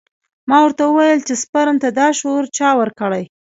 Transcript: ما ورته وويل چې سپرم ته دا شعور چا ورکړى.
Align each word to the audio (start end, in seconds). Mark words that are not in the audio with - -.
ما 0.49 0.57
ورته 0.63 0.83
وويل 0.85 1.19
چې 1.27 1.33
سپرم 1.43 1.75
ته 1.83 1.89
دا 1.99 2.07
شعور 2.19 2.43
چا 2.57 2.69
ورکړى. 2.79 3.23